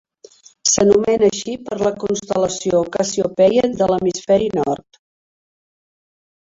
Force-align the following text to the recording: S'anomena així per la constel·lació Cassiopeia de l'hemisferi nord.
S'anomena 0.69 1.27
així 1.33 1.53
per 1.67 1.77
la 1.81 1.91
constel·lació 2.05 2.81
Cassiopeia 2.97 3.69
de 3.77 3.91
l'hemisferi 3.95 4.51
nord. 4.59 5.03